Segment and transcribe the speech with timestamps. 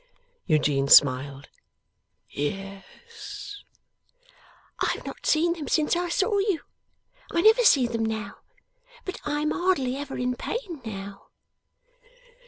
[0.47, 1.47] Eugene smiled,
[2.27, 3.63] 'Yes.'
[4.79, 6.61] 'I have not seen them since I saw you.
[7.31, 8.37] I never see them now,
[9.05, 11.27] but I am hardly ever in pain now.